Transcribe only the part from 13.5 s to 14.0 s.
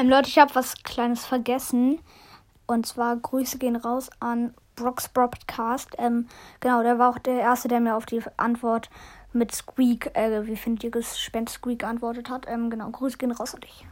an dich.